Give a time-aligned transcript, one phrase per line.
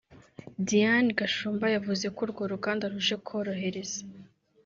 [0.67, 4.05] Diane Gashumba yavuze ko urwo ruganda ruje korohereza u